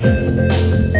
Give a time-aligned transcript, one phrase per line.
[0.00, 0.99] Música